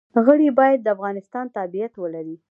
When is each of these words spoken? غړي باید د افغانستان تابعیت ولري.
غړي 0.25 0.49
باید 0.59 0.79
د 0.83 0.87
افغانستان 0.95 1.45
تابعیت 1.57 1.93
ولري. 2.01 2.35